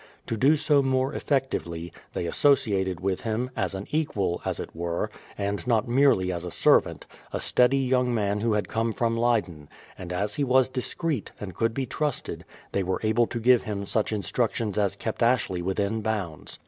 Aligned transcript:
To 0.25 0.35
do 0.35 0.55
so 0.55 0.81
more 0.81 1.13
effectively, 1.13 1.93
tliey 2.15 2.27
asso 2.27 2.55
ciated 2.55 3.01
with 3.01 3.21
him, 3.21 3.51
as 3.55 3.75
an 3.75 3.85
equal, 3.91 4.41
as 4.43 4.59
it 4.59 4.75
were, 4.75 5.11
and 5.37 5.67
not 5.67 5.87
merely 5.87 6.31
as 6.31 6.43
a 6.43 6.49
servant, 6.49 7.05
a 7.31 7.39
steady 7.39 7.77
young 7.77 8.11
man 8.11 8.39
who 8.39 8.53
had 8.53 8.67
come 8.67 8.93
from 8.93 9.15
Leyden; 9.15 9.69
and 9.99 10.11
as 10.11 10.33
he 10.33 10.43
was 10.43 10.69
discreet, 10.69 11.31
and 11.39 11.53
could 11.53 11.75
be 11.75 11.85
trusted, 11.85 12.45
they 12.71 12.81
were 12.81 12.99
able 13.03 13.27
to 13.27 13.39
give 13.39 13.61
him 13.61 13.85
such 13.85 14.11
instructions 14.11 14.75
as 14.79 14.95
kept 14.95 15.21
Ashley 15.21 15.61
within 15.61 16.01
bounds. 16.01 16.57